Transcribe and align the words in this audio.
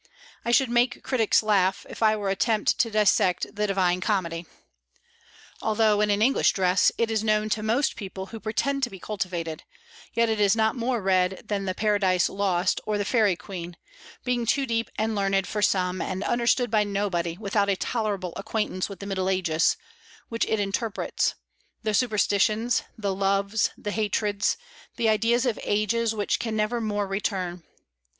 I 0.43 0.49
should 0.49 0.71
make 0.71 1.03
critics 1.03 1.43
laugh 1.43 1.85
if 1.87 2.01
I 2.01 2.15
were 2.15 2.29
to 2.29 2.31
attempt 2.33 2.79
to 2.79 2.89
dissect 2.89 3.45
the 3.55 3.67
Divine 3.67 4.01
Comedy. 4.01 4.47
Although, 5.61 6.01
in 6.01 6.09
an 6.09 6.23
English 6.23 6.53
dress, 6.53 6.91
it 6.97 7.11
is 7.11 7.23
known 7.23 7.49
to 7.49 7.61
most 7.61 7.95
people 7.95 8.25
who 8.25 8.39
pretend 8.39 8.81
to 8.81 8.89
be 8.89 8.97
cultivated, 8.97 9.61
yet 10.15 10.27
it 10.27 10.39
is 10.39 10.55
not 10.55 10.75
more 10.75 11.03
read 11.03 11.43
than 11.47 11.65
the 11.65 11.75
"Paradise 11.75 12.29
Lost" 12.29 12.81
or 12.87 12.97
the 12.97 13.05
"Faerie 13.05 13.35
Queene," 13.35 13.77
being 14.23 14.47
too 14.47 14.65
deep 14.65 14.89
and 14.97 15.13
learned 15.13 15.45
for 15.45 15.61
some, 15.61 16.01
and 16.01 16.23
understood 16.23 16.71
by 16.71 16.83
nobody 16.83 17.37
without 17.37 17.69
a 17.69 17.75
tolerable 17.75 18.33
acquaintance 18.37 18.89
with 18.89 19.01
the 19.01 19.05
Middle 19.05 19.29
Ages, 19.29 19.77
which 20.29 20.45
it 20.45 20.59
interprets, 20.59 21.35
the 21.83 21.93
superstitions, 21.93 22.81
the 22.97 23.13
loves, 23.13 23.69
the 23.77 23.91
hatreds, 23.91 24.57
the 24.95 25.07
ideas 25.07 25.45
of 25.45 25.59
ages 25.61 26.15
which 26.15 26.39
can 26.39 26.55
never 26.55 26.81
more 26.81 27.05
return. 27.07 27.61